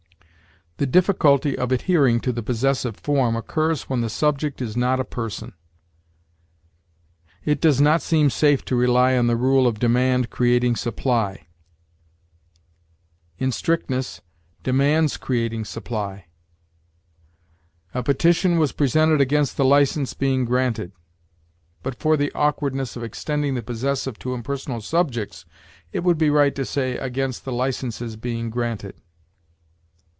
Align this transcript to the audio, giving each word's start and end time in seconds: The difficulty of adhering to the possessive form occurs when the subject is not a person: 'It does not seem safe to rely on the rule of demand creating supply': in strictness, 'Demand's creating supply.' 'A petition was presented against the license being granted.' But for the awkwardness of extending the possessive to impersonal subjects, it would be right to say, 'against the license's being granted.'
The 0.77 0.87
difficulty 0.87 1.55
of 1.55 1.71
adhering 1.71 2.21
to 2.21 2.31
the 2.31 2.41
possessive 2.41 2.97
form 2.97 3.35
occurs 3.35 3.83
when 3.83 4.01
the 4.01 4.09
subject 4.09 4.63
is 4.63 4.75
not 4.75 4.99
a 4.99 5.03
person: 5.05 5.53
'It 7.45 7.61
does 7.61 7.79
not 7.79 8.01
seem 8.01 8.31
safe 8.31 8.65
to 8.65 8.75
rely 8.75 9.15
on 9.15 9.27
the 9.27 9.35
rule 9.35 9.67
of 9.67 9.77
demand 9.77 10.31
creating 10.31 10.75
supply': 10.75 11.45
in 13.37 13.51
strictness, 13.51 14.21
'Demand's 14.63 15.17
creating 15.17 15.65
supply.' 15.65 16.25
'A 17.93 18.01
petition 18.01 18.57
was 18.57 18.71
presented 18.71 19.21
against 19.21 19.57
the 19.57 19.65
license 19.65 20.15
being 20.15 20.45
granted.' 20.45 20.93
But 21.83 21.99
for 21.99 22.17
the 22.17 22.31
awkwardness 22.33 22.95
of 22.95 23.03
extending 23.03 23.53
the 23.53 23.61
possessive 23.61 24.17
to 24.17 24.33
impersonal 24.33 24.81
subjects, 24.81 25.45
it 25.91 25.99
would 26.03 26.17
be 26.17 26.31
right 26.31 26.55
to 26.55 26.65
say, 26.65 26.97
'against 26.97 27.45
the 27.45 27.53
license's 27.53 28.15
being 28.15 28.49
granted.' 28.49 28.95